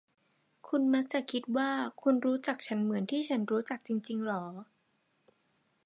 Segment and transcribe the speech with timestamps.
[0.67, 1.69] คุณมักจะคิดว่า
[2.01, 4.43] คุณรู้จักฉันเหมือนที่ฉันรู้จักจริง ๆ เหรอ?